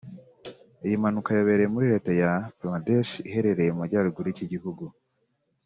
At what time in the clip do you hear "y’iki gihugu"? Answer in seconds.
4.27-4.83